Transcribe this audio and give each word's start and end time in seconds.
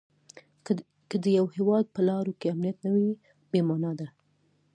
که 1.09 1.15
د 1.23 1.25
یوه 1.37 1.49
هیواد 1.57 1.85
په 1.95 2.01
لارو 2.09 2.33
کې 2.39 2.47
امنیت 2.53 2.77
نه 2.85 2.89
وي 2.93 3.09
بې 3.51 3.61
مانا 3.67 3.91
ده. 3.99 4.07